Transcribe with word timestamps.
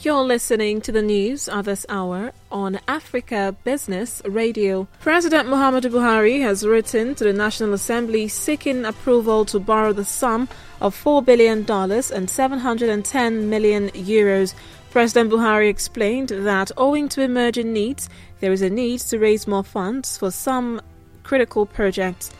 You're 0.00 0.22
listening 0.22 0.80
to 0.82 0.92
the 0.92 1.02
news 1.02 1.48
of 1.48 1.64
this 1.64 1.84
hour 1.88 2.30
on 2.52 2.78
Africa 2.86 3.56
Business 3.64 4.22
Radio. 4.24 4.86
President 5.00 5.48
Muhammadu 5.48 5.90
Buhari 5.90 6.40
has 6.40 6.64
written 6.64 7.16
to 7.16 7.24
the 7.24 7.32
National 7.32 7.74
Assembly 7.74 8.28
seeking 8.28 8.84
approval 8.84 9.44
to 9.46 9.58
borrow 9.58 9.92
the 9.92 10.04
sum 10.04 10.48
of 10.80 10.94
$4 10.94 11.24
billion 11.24 11.68
and 12.14 12.30
710 12.30 13.50
million 13.50 13.88
euros. 13.88 14.54
President 14.92 15.32
Buhari 15.32 15.68
explained 15.68 16.28
that 16.28 16.70
owing 16.76 17.08
to 17.08 17.20
emerging 17.20 17.72
needs, 17.72 18.08
there 18.38 18.52
is 18.52 18.62
a 18.62 18.70
need 18.70 19.00
to 19.00 19.18
raise 19.18 19.48
more 19.48 19.64
funds 19.64 20.16
for 20.16 20.30
some 20.30 20.80
critical 21.24 21.66
projects. 21.66 22.30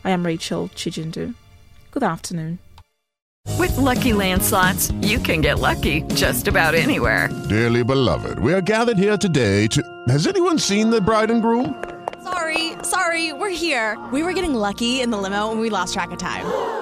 I 0.04 0.10
am 0.10 0.26
Rachel 0.26 0.68
Chijindu. 0.74 1.34
Good 1.90 2.02
afternoon. 2.02 2.58
With 3.58 3.74
Lucky 3.78 4.12
Land 4.12 4.42
slots, 4.42 4.90
you 5.00 5.18
can 5.18 5.40
get 5.40 5.58
lucky 5.58 6.02
just 6.12 6.46
about 6.46 6.74
anywhere. 6.74 7.30
Dearly 7.48 7.84
beloved, 7.84 8.40
we 8.40 8.52
are 8.52 8.60
gathered 8.60 8.98
here 8.98 9.16
today 9.16 9.68
to. 9.68 9.82
Has 10.08 10.26
anyone 10.26 10.58
seen 10.58 10.90
the 10.90 11.00
bride 11.00 11.30
and 11.30 11.40
groom? 11.40 11.82
Sorry, 12.24 12.74
sorry, 12.82 13.32
we're 13.32 13.48
here. 13.48 13.98
We 14.12 14.22
were 14.22 14.34
getting 14.34 14.52
lucky 14.52 15.00
in 15.00 15.10
the 15.10 15.16
limo 15.16 15.50
and 15.50 15.60
we 15.60 15.70
lost 15.70 15.94
track 15.94 16.10
of 16.10 16.18
time. 16.18 16.81